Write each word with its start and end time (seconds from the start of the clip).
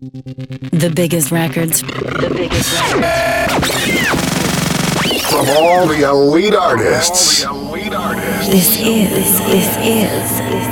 The 0.00 0.90
biggest 0.96 1.30
records. 1.30 1.82
The 1.82 2.32
biggest 2.34 2.72
records. 2.94 3.68
From 5.28 5.46
all 5.58 5.86
the 5.86 6.08
elite 6.08 6.54
artists. 6.54 7.42
This 8.46 8.80
is, 8.80 9.40
this 9.40 9.76
is, 9.76 10.38
this 10.48 10.68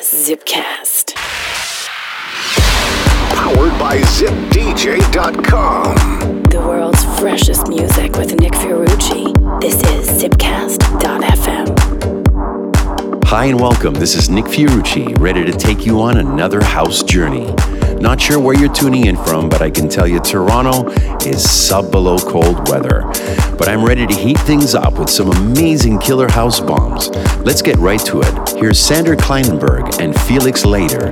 is 0.00 0.28
Zipcast. 0.30 1.14
Powered 3.34 3.78
by 3.78 3.98
ZipDJ.com. 3.98 5.94
The 6.44 6.60
world's 6.60 7.04
freshest 7.20 7.68
music 7.68 8.12
with 8.16 8.40
Nick 8.40 8.52
Fiorucci. 8.54 9.34
This 9.60 9.74
is 9.82 10.22
Zipcast.fm. 10.22 12.17
Hi 13.28 13.44
and 13.44 13.60
welcome. 13.60 13.92
This 13.92 14.14
is 14.14 14.30
Nick 14.30 14.46
Fiorucci, 14.46 15.20
ready 15.20 15.44
to 15.44 15.52
take 15.52 15.84
you 15.84 16.00
on 16.00 16.16
another 16.16 16.64
house 16.64 17.02
journey. 17.02 17.44
Not 18.00 18.18
sure 18.18 18.40
where 18.40 18.58
you're 18.58 18.72
tuning 18.72 19.04
in 19.04 19.16
from, 19.16 19.50
but 19.50 19.60
I 19.60 19.68
can 19.68 19.86
tell 19.86 20.06
you 20.06 20.18
Toronto 20.18 20.88
is 21.26 21.46
sub 21.46 21.90
below 21.90 22.16
cold 22.16 22.70
weather. 22.70 23.02
But 23.58 23.68
I'm 23.68 23.84
ready 23.84 24.06
to 24.06 24.14
heat 24.14 24.38
things 24.38 24.74
up 24.74 24.98
with 24.98 25.10
some 25.10 25.30
amazing 25.30 25.98
killer 25.98 26.30
house 26.30 26.58
bombs. 26.58 27.10
Let's 27.44 27.60
get 27.60 27.76
right 27.76 28.00
to 28.06 28.22
it. 28.22 28.48
Here's 28.58 28.80
Sander 28.80 29.14
Kleinenberg 29.14 30.00
and 30.00 30.18
Felix 30.22 30.64
Later 30.64 31.10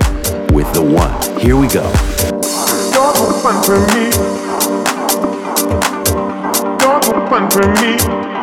with 0.54 0.72
The 0.72 0.80
One. 0.82 1.38
Here 1.38 1.54
we 1.54 1.68
go. 1.68 1.86
The 2.92 3.40
fun 3.42 3.62
for 3.62 3.78
me. 3.92 4.08
The 6.80 7.26
fun 7.28 7.50
for 7.50 7.68
me. 7.82 8.35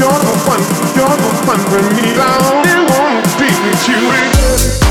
You're 0.00 0.16
the 0.16 0.34
one. 0.46 0.52
You're 0.96 1.16
the 1.16 1.38
one. 1.46 1.60
For 1.70 1.82
me. 1.94 2.14
I 2.16 2.28
only 2.52 2.74
wanna 2.90 3.22
be 3.38 3.48
with 3.64 3.88
you. 3.88 4.89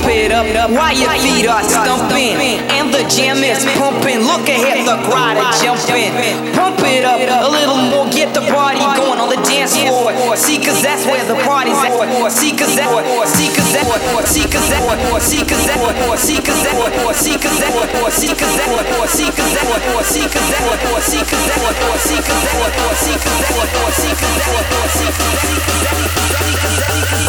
pump 0.00 0.12
it 0.16 0.32
up 0.32 0.70
while 0.70 0.96
your 0.96 1.12
feet 1.20 1.46
are 1.46 1.62
stumping. 1.62 2.36
And 2.72 2.92
the 2.92 3.04
jam 3.08 3.44
is 3.44 3.64
pumping. 3.76 4.24
Look 4.24 4.48
ahead, 4.48 4.88
the 4.88 4.96
crowd 5.04 5.36
are 5.36 5.52
jumping. 5.60 6.12
Pump 6.56 6.80
it 6.88 7.04
up 7.04 7.20
a 7.20 7.48
little 7.48 7.76
more, 7.76 8.08
get 8.10 8.32
the 8.32 8.40
party 8.40 8.80
going 8.96 9.20
on 9.20 9.28
the 9.28 9.40
dance 9.44 9.76
floor. 9.76 10.12
See, 10.36 10.58
cause 10.58 10.80
that's 10.82 11.04
where 11.04 11.24
the 11.24 11.36
party's 11.44 11.76
at. 11.76 11.92
See, 12.32 12.56
cause 12.56 12.74
that, 12.76 12.88
see, 13.28 13.48
cause 13.52 13.72
that, 13.72 13.84
see, 14.26 14.44
cause 14.48 14.70
that, 14.72 14.80
see, 15.20 15.44
cause 15.44 15.68
that, 15.68 15.84
see, 16.16 16.40
cause 16.40 16.40
that, 16.40 16.40
see, 16.40 16.40
cause 16.40 16.56
that, 16.56 16.88
see, 17.10 17.36
cause 17.36 17.50
that, 17.50 17.74
see, 18.08 18.32
cause 18.32 18.56
that, 18.56 18.72
see, 19.04 19.28
cause 19.28 19.40
that, 19.40 19.76
see, 20.00 20.24
cause 20.24 20.48
that, 20.50 20.66
see, 20.80 21.20
cause 21.20 21.44
that, 21.44 21.76
see, 22.00 23.20
cause 23.20 23.36
that, 23.40 23.76
see, 23.90 24.16
cause 24.16 24.32
that, 24.32 24.88
see, 24.90 25.12
cause 25.12 25.28
that, 25.28 25.60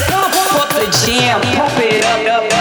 pump 0.07 0.55
up 0.55 0.69
the 0.69 0.87
jam, 1.05 1.41
pump 1.55 1.77
it 1.79 2.03
up. 2.05 2.21
up, 2.27 2.53
up. 2.53 2.60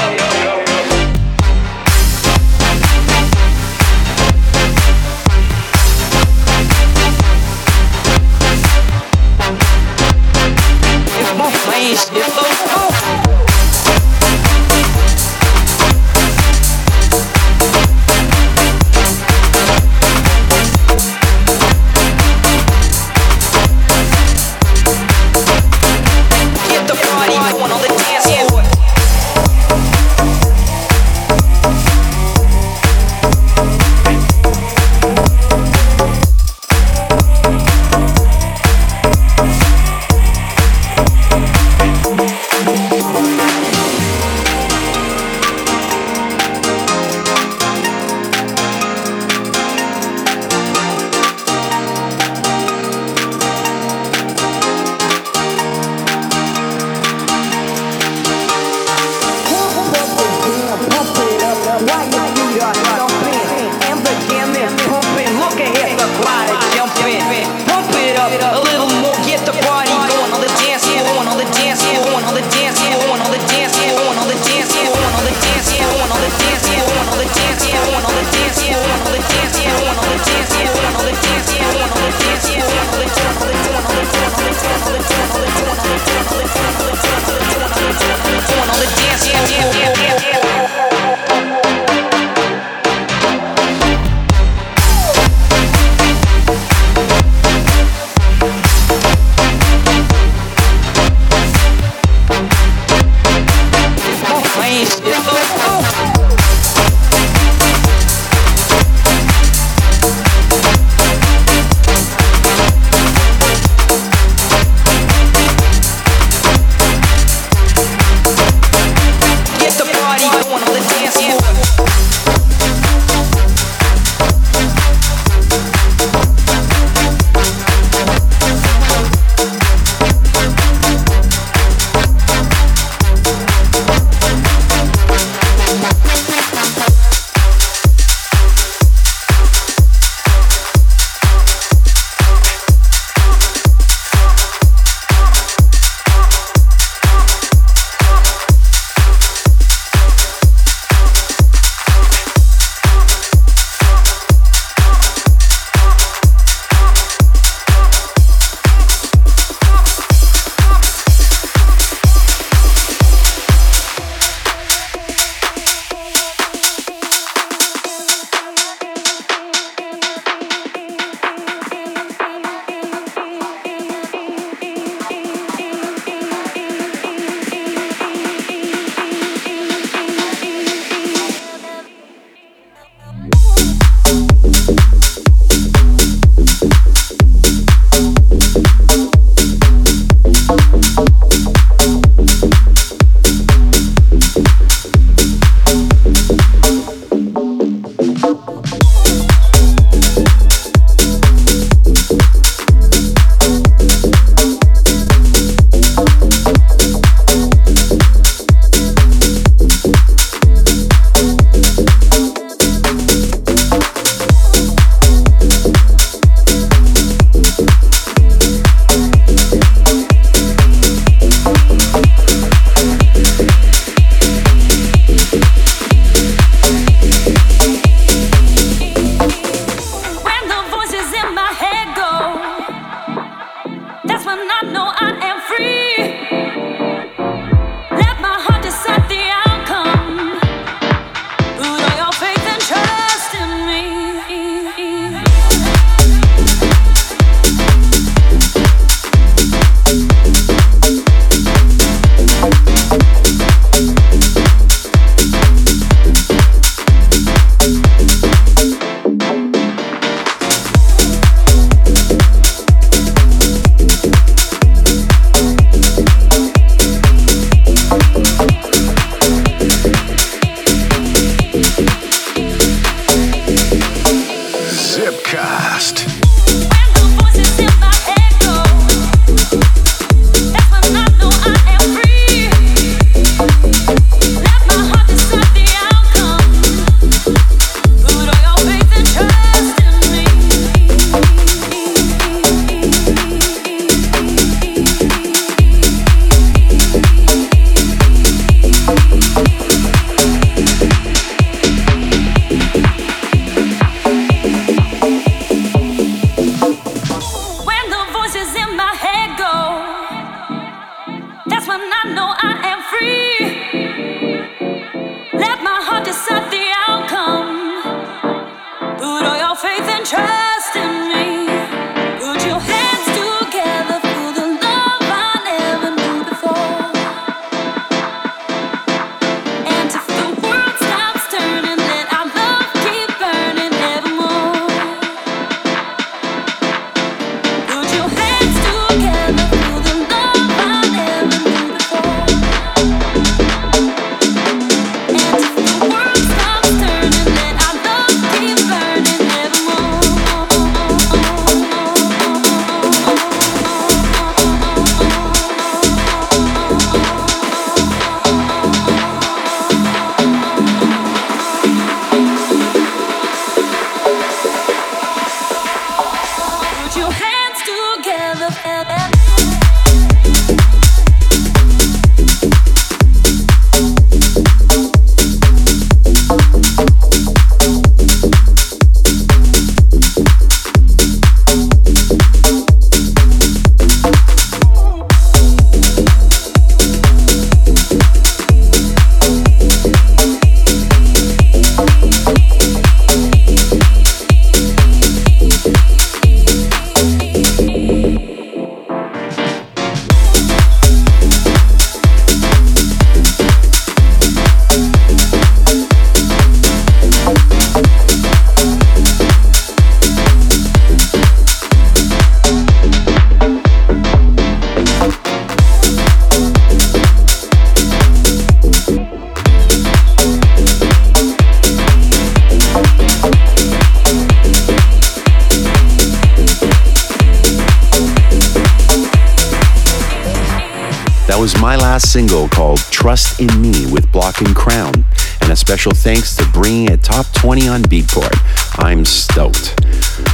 single 432.11 432.49
called 432.49 432.79
Trust 432.91 433.39
in 433.39 433.61
Me 433.61 433.89
with 433.89 434.11
Block 434.11 434.41
and 434.41 434.53
Crown. 434.53 434.93
And 435.39 435.49
a 435.49 435.55
special 435.55 435.93
thanks 435.93 436.35
to 436.35 436.45
bringing 436.51 436.89
it 436.89 437.01
top 437.01 437.25
20 437.35 437.69
on 437.69 437.83
Beatport. 437.83 438.35
I'm 438.77 439.05
stoked. 439.05 439.77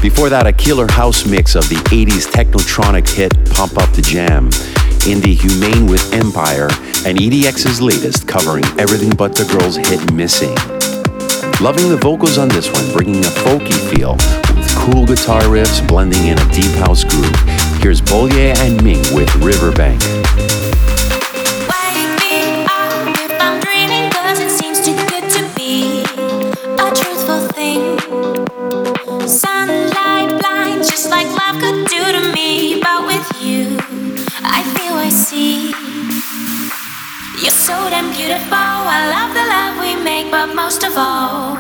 Before 0.02 0.28
that, 0.28 0.48
a 0.48 0.54
killer 0.54 0.92
house 0.92 1.28
mix 1.28 1.54
of 1.54 1.70
the 1.70 1.76
80s 1.94 2.26
technotronic 2.32 3.08
hit 3.08 3.32
Pump 3.52 3.78
Up 3.78 3.92
the 3.92 4.02
Jam. 4.02 4.50
Indie 5.06 5.40
Humane 5.40 5.86
with 5.86 6.12
Empire, 6.14 6.68
and 7.06 7.20
EDX's 7.20 7.80
latest 7.80 8.28
covering 8.28 8.66
everything 8.80 9.12
but 9.12 9.36
the 9.36 9.46
girl's 9.46 9.78
hit 9.78 10.12
Missing. 10.12 10.56
Loving 11.62 11.90
the 11.90 12.00
vocals 12.02 12.40
on 12.40 12.48
this 12.48 12.74
one, 12.74 12.92
bringing 12.92 13.24
a 13.24 13.30
folky 13.46 13.78
feel 13.94 14.14
with 14.58 14.76
cool 14.76 15.06
guitar 15.06 15.44
riffs 15.44 15.88
blending 15.88 16.26
in 16.26 16.40
a 16.40 16.52
deep 16.52 16.74
house 16.82 17.04
groove. 17.04 17.38
Here's 17.84 18.02
Bolier 18.02 18.58
and 18.58 18.84
Ming 18.84 19.04
with 19.14 19.32
Riverbank. 19.36 20.02
Beautiful. 38.38 38.58
I 38.58 39.10
love 39.16 39.34
the 39.34 39.46
love 39.56 39.76
we 39.82 40.04
make, 40.04 40.32
but 40.32 40.54
most 40.56 40.84
of 40.84 40.94
all, 40.96 41.58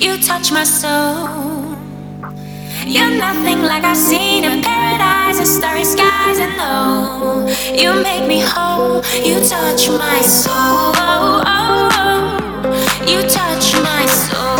you 0.00 0.16
touch 0.22 0.50
my 0.52 0.64
soul. 0.64 1.76
You're 2.86 3.16
nothing 3.18 3.62
like 3.62 3.84
I've 3.84 3.96
seen 3.96 4.44
in 4.44 4.62
paradise, 4.62 5.40
or 5.40 5.44
starry 5.44 5.84
skies, 5.84 6.38
and 6.38 6.56
no, 6.56 7.46
you 7.74 7.92
make 8.02 8.26
me 8.28 8.40
whole. 8.40 9.02
You 9.24 9.36
touch 9.46 9.88
my 9.90 10.20
soul. 10.20 10.94
You 13.06 13.22
touch 13.28 13.74
my 13.82 14.06
soul. 14.06 14.55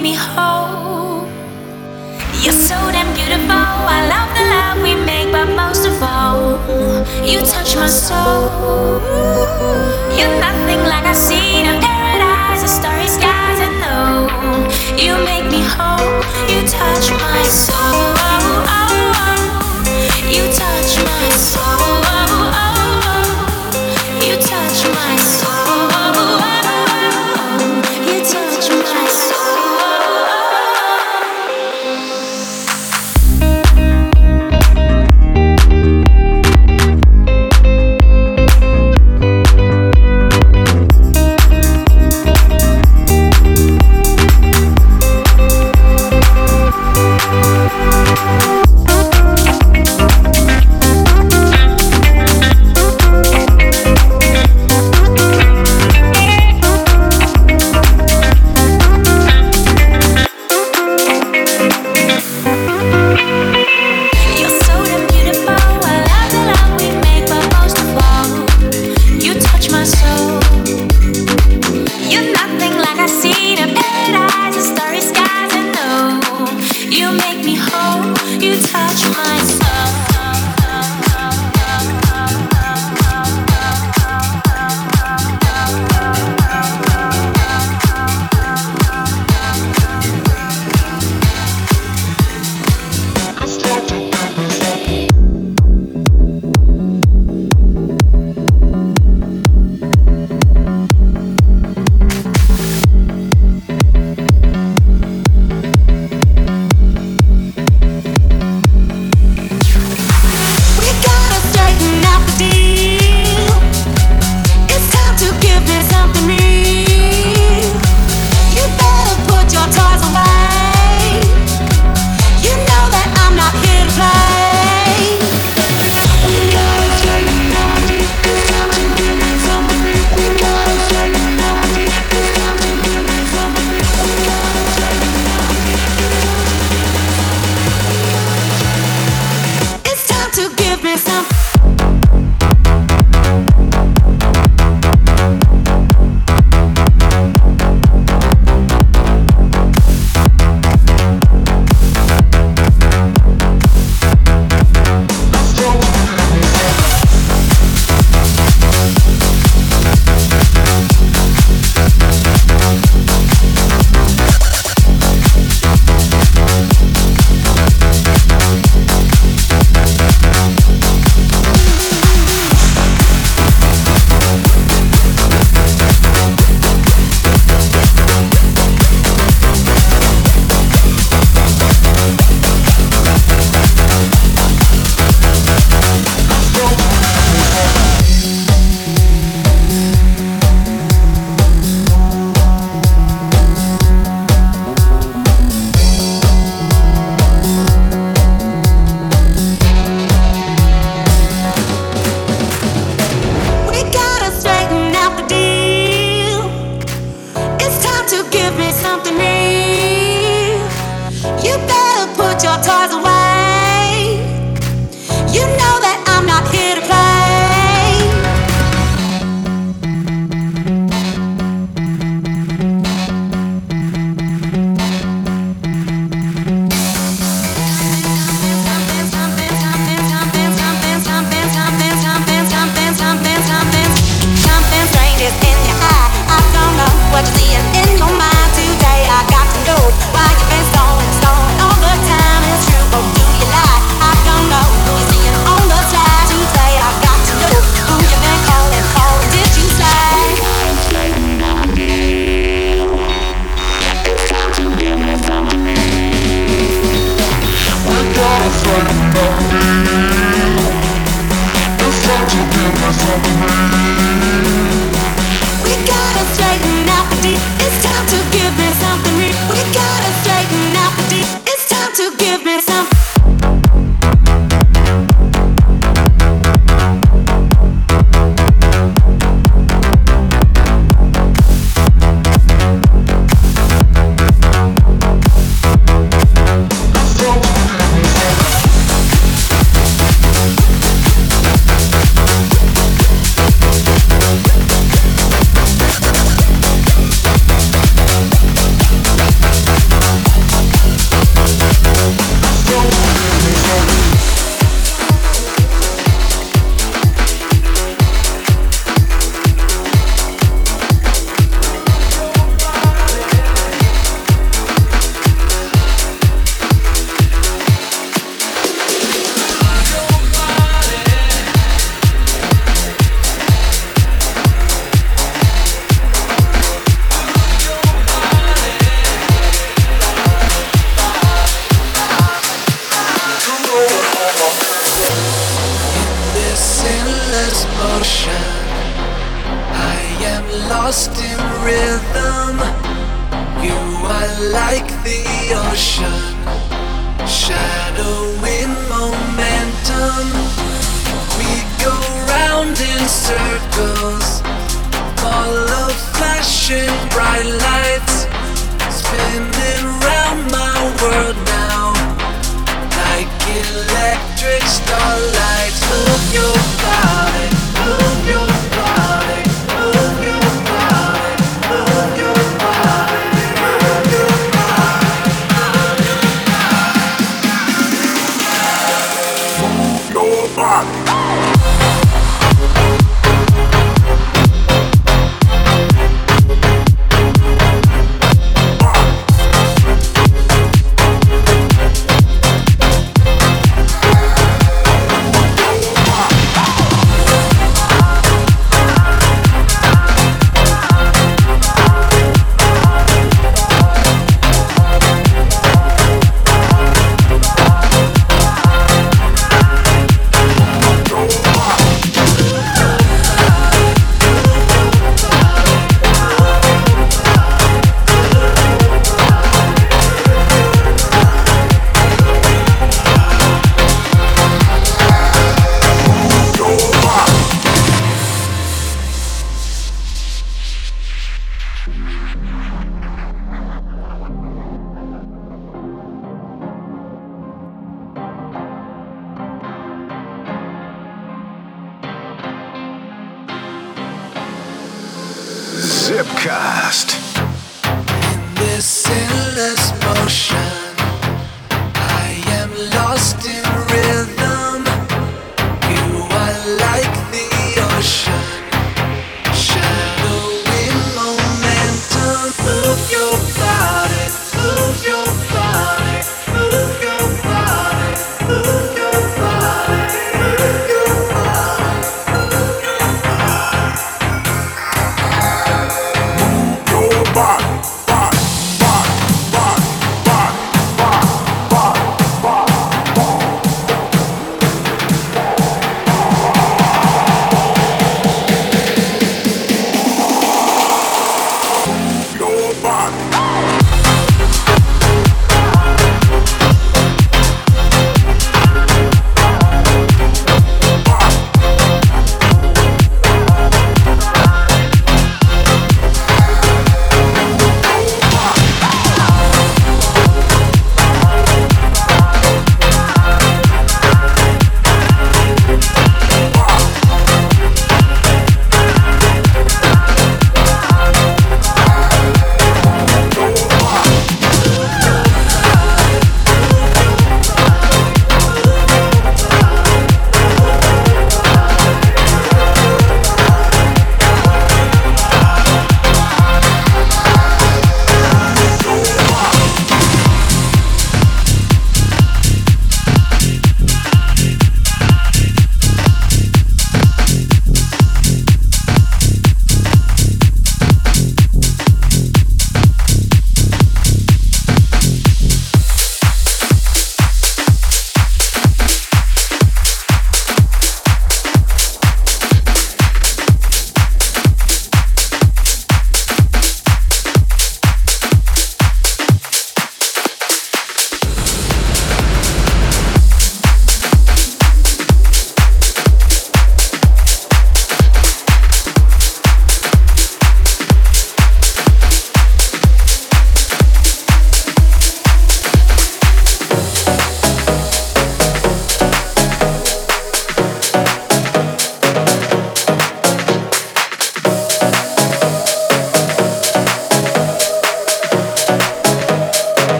Me 0.00 0.14
whole. 0.14 1.26
You're 2.42 2.52
so 2.52 2.74
damn 2.90 3.12
beautiful. 3.14 3.50
I 3.50 4.00
love 4.08 4.30
the 4.36 4.44
love 4.54 4.82
we 4.82 4.94
make, 5.04 5.30
but 5.30 5.48
most 5.54 5.84
of 5.86 6.02
all, 6.02 6.56
you 7.24 7.38
touch 7.40 7.76
my 7.76 7.86
soul. 7.86 9.00
You're 10.16 10.40
nothing 10.40 10.80
like 10.88 11.04
I've 11.04 11.16
seen 11.16 11.66
a 11.66 11.78
paradise, 11.80 12.62
a 12.64 12.68
starry 12.68 13.08
skies, 13.08 13.60
and 13.66 13.76
no, 13.84 13.98
you 14.96 15.12
make 15.24 15.46
me 15.50 15.62
whole. 15.76 16.22
You 16.48 16.66
touch 16.66 17.10
my 17.10 17.42
soul. 17.42 18.16
You 20.30 20.44
touch 20.52 20.92
my 21.04 21.30
soul. 21.36 22.09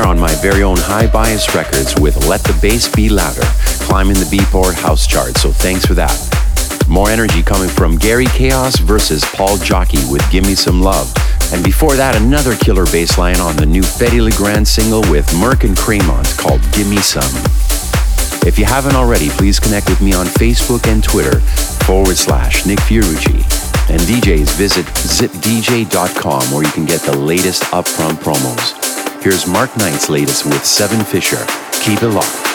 On 0.00 0.18
my 0.18 0.34
very 0.36 0.62
own 0.62 0.78
Hi-Bias 0.78 1.54
Records 1.54 1.94
with 2.00 2.26
Let 2.26 2.42
the 2.44 2.58
Bass 2.62 2.88
Be 2.88 3.10
Louder, 3.10 3.42
climbing 3.84 4.14
the 4.14 4.24
Beatport 4.24 4.72
House 4.72 5.06
chart, 5.06 5.36
so 5.36 5.52
thanks 5.52 5.84
for 5.84 5.92
that. 5.94 6.16
More 6.88 7.10
energy 7.10 7.42
coming 7.42 7.68
from 7.68 7.98
Gary 7.98 8.24
Caos 8.24 8.78
versus 8.78 9.22
Paul 9.34 9.58
Jockey 9.58 10.00
with 10.10 10.22
Gimme 10.30 10.54
Some 10.54 10.80
Love. 10.80 11.12
And 11.52 11.62
before 11.62 11.94
that, 11.96 12.16
another 12.16 12.56
killer 12.56 12.86
bass 12.86 13.18
line 13.18 13.38
on 13.38 13.56
the 13.56 13.66
new 13.66 13.82
Fedde 13.82 14.22
Le 14.22 14.30
Grand 14.32 14.66
single 14.66 15.02
with 15.10 15.28
Merk 15.38 15.64
and 15.64 15.76
Kremont 15.76 16.38
called 16.38 16.62
Gimme 16.72 16.96
Some. 16.98 17.32
If 18.46 18.58
you 18.58 18.64
haven't 18.64 18.96
already, 18.96 19.28
please 19.28 19.60
connect 19.60 19.88
with 19.88 20.00
me 20.00 20.14
on 20.14 20.26
Facebook 20.26 20.86
and 20.90 21.04
Twitter 21.04 21.40
forward 21.84 22.16
slash 22.16 22.66
Nick 22.66 22.80
Fiorucci. 22.80 23.44
And 23.90 24.00
DJs, 24.02 24.56
visit 24.56 24.86
zipdj.com 24.86 26.42
where 26.50 26.64
you 26.64 26.72
can 26.72 26.86
get 26.86 27.02
the 27.02 27.16
latest 27.16 27.62
upfront 27.64 28.22
promos. 28.22 28.91
Here's 29.22 29.46
Mark 29.46 29.76
Knight's 29.76 30.10
latest 30.10 30.46
with 30.46 30.64
Seven 30.64 31.04
Fisher. 31.04 31.46
Keep 31.84 32.02
it 32.02 32.08
locked. 32.08 32.52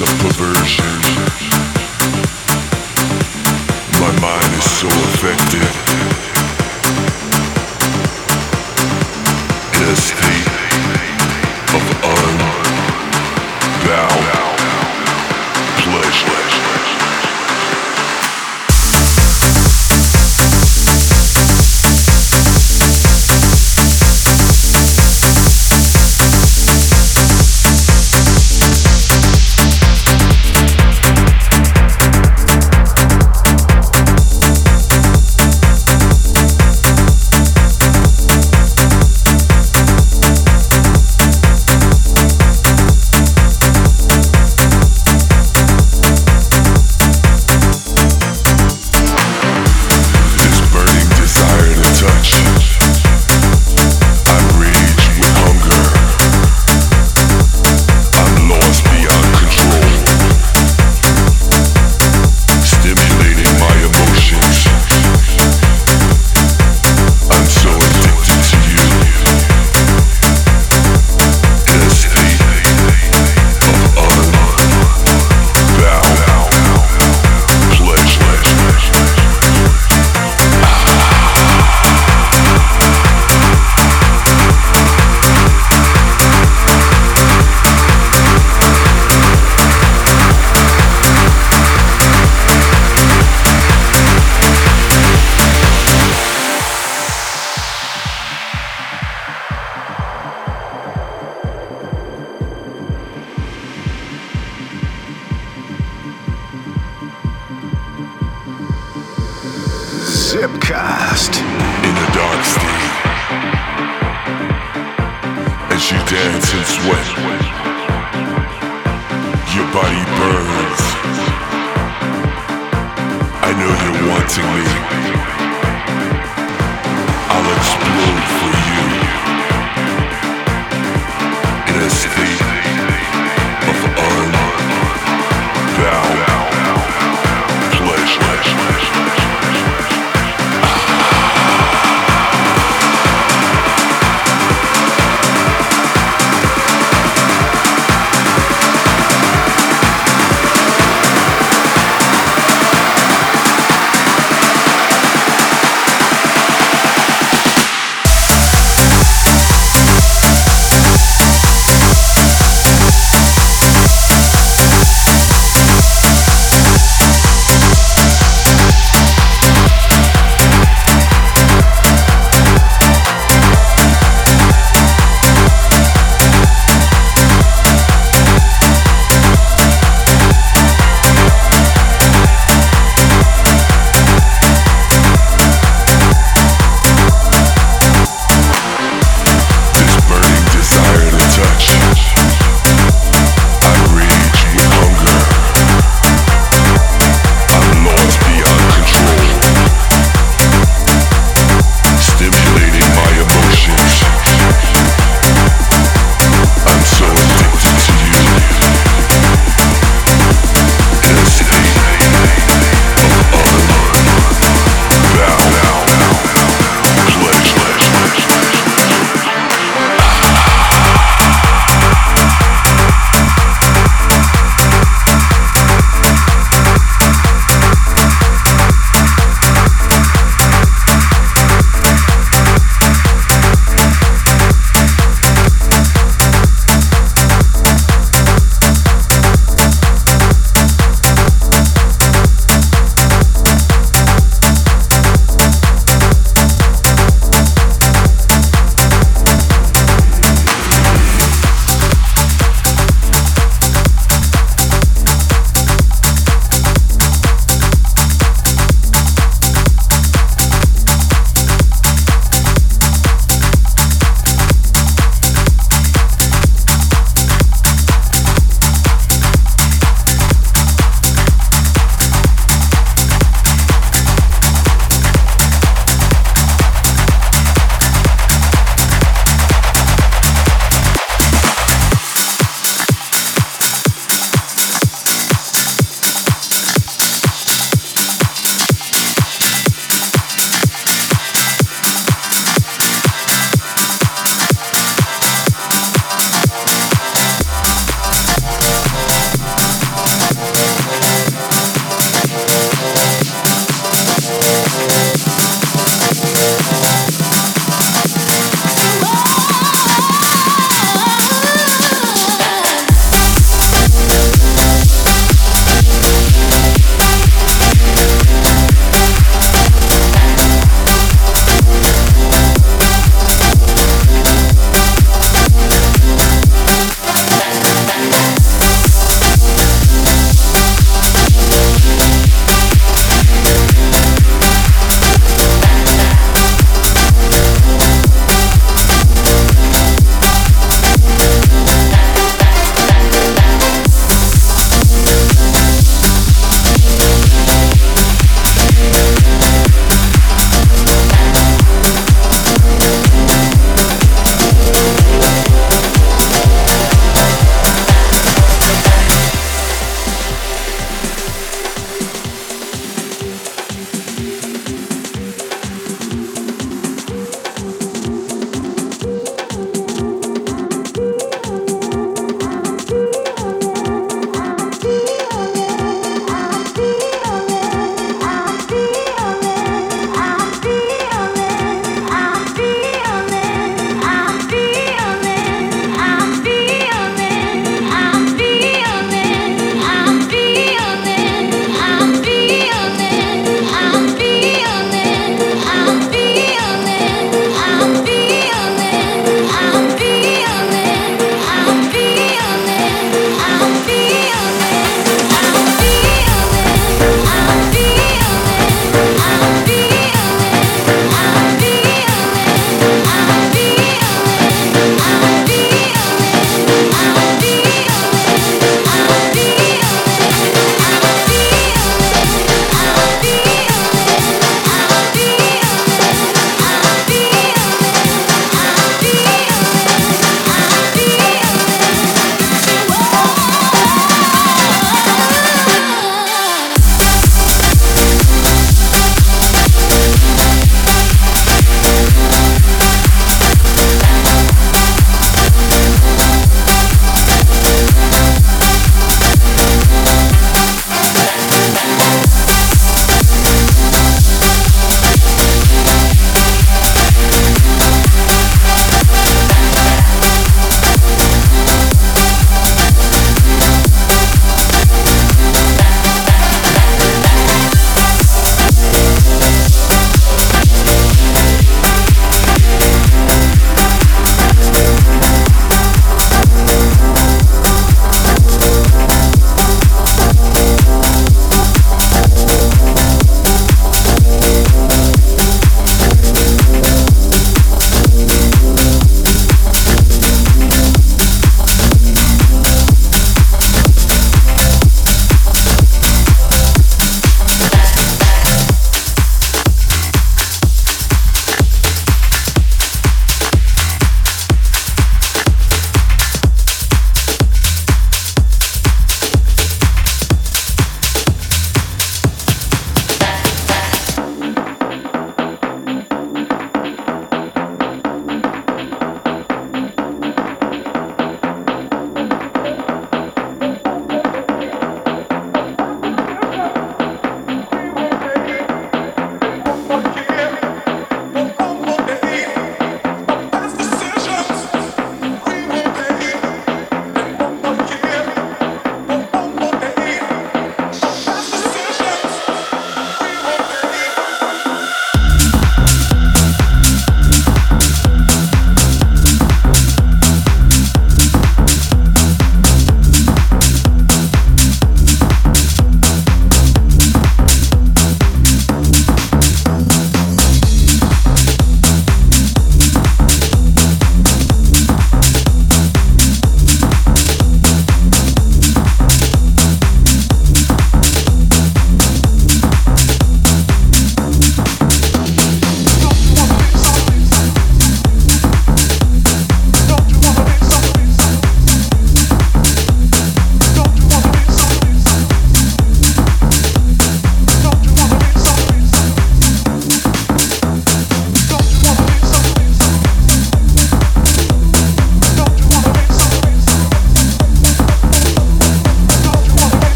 of 0.00 0.08
perversion. 0.18 1.03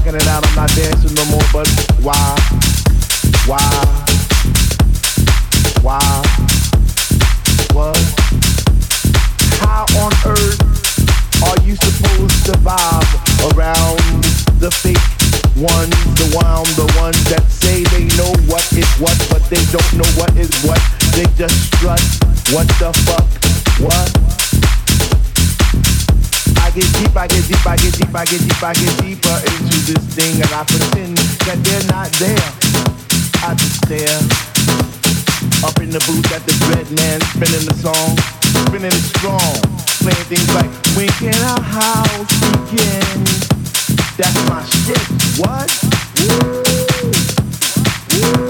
Checking 0.00 0.16
it 0.16 0.26
out. 0.28 0.46
I'm 0.46 0.54
not 0.54 0.70
dancing 0.70 1.14
no 1.14 1.24
more, 1.26 1.44
but 1.52 1.68
why? 2.00 2.36
Why? 3.46 3.60
Why? 5.82 6.00
What? 7.72 7.96
How 9.60 9.84
on 10.00 10.12
earth 10.24 10.60
are 11.44 11.60
you 11.66 11.76
supposed 11.76 12.46
to 12.46 12.52
vibe 12.64 13.54
around 13.54 14.00
the 14.60 14.70
fake 14.70 14.96
ones, 15.56 15.96
the 16.16 16.28
one, 16.34 16.64
the 16.76 16.88
ones 16.98 17.22
that 17.24 17.44
say 17.50 17.84
they 17.84 18.06
know 18.16 18.32
what 18.48 18.64
is 18.72 18.88
what, 18.96 19.16
but 19.30 19.42
they 19.50 19.62
don't 19.68 19.92
know 19.94 20.08
what 20.16 20.34
is 20.36 20.50
what. 20.64 20.80
They 21.12 21.26
just 21.36 21.74
strut. 21.74 22.00
What 22.52 22.68
the 22.78 22.92
fuck? 23.04 23.28
What? 23.80 24.39
I 26.70 26.72
get 26.72 26.92
deep, 27.02 27.16
I 27.16 27.26
get 27.26 27.48
deep, 27.48 27.66
I 27.66 27.74
get 27.74 27.94
deep, 27.98 28.14
I 28.14 28.24
get 28.24 28.40
deep, 28.46 28.62
I 28.62 28.72
get 28.74 29.02
deeper 29.02 29.36
into 29.42 29.78
this 29.90 30.06
thing, 30.14 30.40
and 30.40 30.52
I 30.54 30.62
pretend 30.62 31.18
that 31.42 31.58
they're 31.66 31.82
not 31.90 32.06
there. 32.22 32.46
I 33.42 33.58
just 33.58 33.82
stare 33.82 34.22
up 35.66 35.74
in 35.82 35.90
the 35.90 35.98
booth 36.06 36.30
at 36.30 36.46
the 36.46 36.54
bread 36.70 36.86
man, 36.94 37.20
spinning 37.34 37.66
the 37.66 37.74
song, 37.74 38.14
spinning 38.70 38.94
it 38.94 39.02
strong, 39.18 39.58
playing 39.98 40.26
things 40.30 40.46
like 40.54 40.70
"When 40.94 41.08
can 41.18 41.34
our 41.42 41.60
house 41.60 42.38
begin?" 42.54 43.18
That's 44.14 44.38
my 44.46 44.62
shit. 44.62 45.02
What? 45.42 45.66
Woo! 46.22 46.62
Woo! 48.14 48.49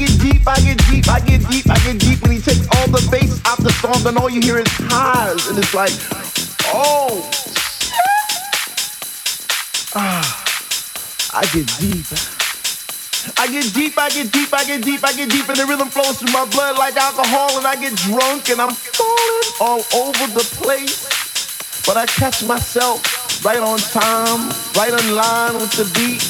oh, 0.00 0.08
ah, 0.08 0.50
I 0.54 0.60
get 0.64 0.80
deep. 0.80 1.08
I 1.08 1.20
get 1.20 1.46
deep, 1.50 1.68
I 1.68 1.78
get 1.84 1.98
deep, 1.98 2.22
when 2.22 2.32
he 2.32 2.40
takes 2.40 2.66
all 2.76 2.88
the 2.88 3.06
bass 3.10 3.40
out 3.44 3.58
the 3.58 3.70
song, 3.72 4.02
then 4.02 4.16
all 4.16 4.30
you 4.30 4.40
hear 4.40 4.58
is 4.58 4.66
highs, 4.88 5.46
and 5.48 5.58
it's 5.58 5.74
like, 5.74 5.92
oh. 6.72 7.28
Ah, 9.94 10.24
I 11.34 11.42
get 11.52 11.66
deep, 13.74 13.98
I 13.98 14.08
get 14.08 14.32
deep, 14.32 14.52
I 14.52 14.64
get 14.64 14.82
deep, 14.82 15.04
I 15.04 15.12
get 15.12 15.28
deep, 15.30 15.48
and 15.48 15.58
the 15.58 15.66
rhythm 15.66 15.88
flows 15.88 16.18
through 16.18 16.32
my 16.32 16.46
blood 16.46 16.78
like 16.78 16.96
alcohol, 16.96 17.58
and 17.58 17.66
I 17.66 17.76
get 17.76 17.94
drunk, 17.96 18.48
and 18.48 18.60
I'm 18.60 18.72
falling 18.72 19.52
all 19.60 19.82
over 20.00 20.26
the 20.32 20.46
place. 20.56 21.04
But 21.86 21.96
I 21.96 22.06
catch 22.06 22.42
myself 22.44 23.44
right 23.44 23.58
on 23.58 23.78
time, 23.78 24.48
right 24.76 24.92
in 24.92 25.14
line 25.14 25.54
with 25.54 25.72
the 25.72 25.84
beat, 25.92 26.24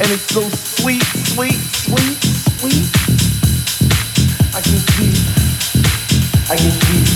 and 0.00 0.10
it's 0.10 0.32
so 0.32 0.40
sweet, 0.48 1.02
sweet, 1.02 1.58
sweet. 1.58 2.31
I 6.52 6.56
get 6.56 6.78
deep, 6.82 7.11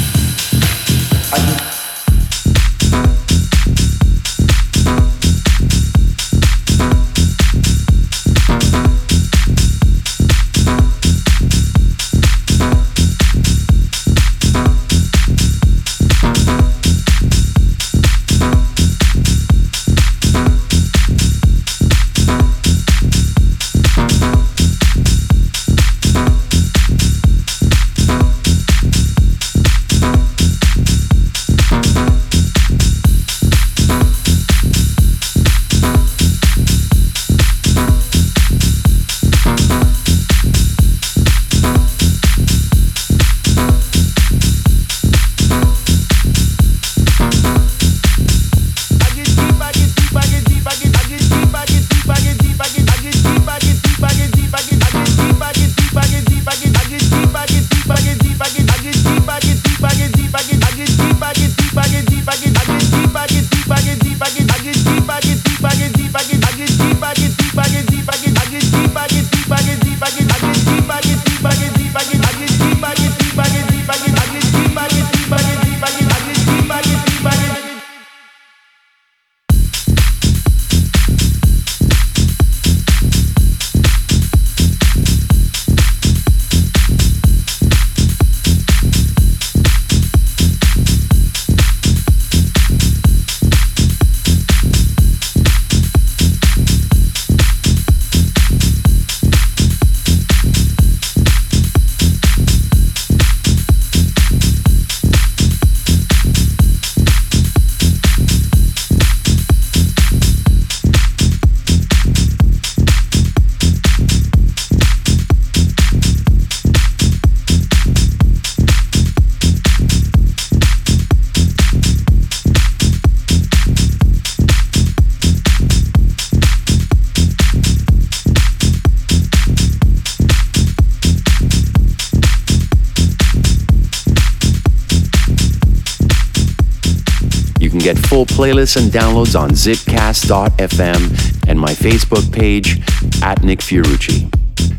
playlists 138.36 138.76
and 138.76 138.92
downloads 138.92 139.38
on 139.38 139.48
zipcast.fm 139.48 141.48
and 141.48 141.58
my 141.58 141.70
Facebook 141.70 142.30
page 142.30 142.78
at 143.22 143.42
Nick 143.42 143.60
Fiorucci. 143.60 144.30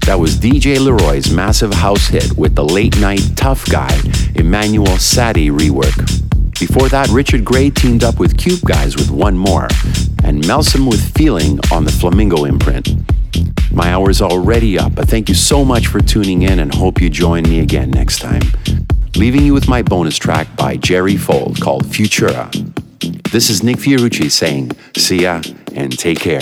That 0.06 0.20
was 0.20 0.36
DJ 0.36 0.80
Leroy's 0.80 1.34
massive 1.34 1.74
house 1.74 2.08
hit 2.08 2.38
with 2.38 2.54
the 2.54 2.64
Late 2.64 3.00
Nite 3.00 3.36
Tuff 3.36 3.68
Guy 3.68 4.00
Emmanuel 4.36 4.98
Sadi 4.98 5.50
rework. 5.50 5.98
Before 6.60 6.88
that, 6.90 7.10
Richard 7.10 7.44
Grey 7.44 7.72
teamed 7.72 8.04
up 8.04 8.20
with 8.20 8.38
Cube 8.38 8.62
Guys 8.62 8.96
with 8.96 9.10
One 9.10 9.36
More, 9.36 9.70
and 10.24 10.44
Melsom 10.44 10.88
with 10.88 11.02
Feeling 11.18 11.60
on 11.72 11.84
the 11.84 11.92
Flamingo 11.92 12.46
imprint. 12.46 12.90
My 13.72 13.90
hour's 13.90 14.22
already 14.22 14.78
up, 14.78 14.94
but 14.94 15.10
thank 15.10 15.30
you 15.30 15.36
so 15.36 15.66
much 15.66 15.88
for 15.88 16.00
tuning 16.00 16.44
in 16.44 16.60
and 16.60 16.72
hope 16.72 17.02
you 17.02 17.10
join 17.10 17.42
me 17.42 17.62
again 17.62 17.90
next 17.90 18.20
time. 18.20 18.44
Leaving 19.16 19.44
you 19.44 19.56
with 19.56 19.68
my 19.68 19.82
bonus 19.82 20.16
track 20.16 20.56
by 20.56 20.78
Jerry 20.78 21.18
Folk 21.18 21.60
called 21.60 21.86
Futura. 21.86 22.67
This 23.32 23.50
is 23.50 23.62
Nick 23.62 23.78
Fiorucci 23.78 24.32
saying, 24.32 24.72
see 24.96 25.24
ya 25.24 25.42
and 25.76 25.98
take 25.98 26.20
care. 26.20 26.42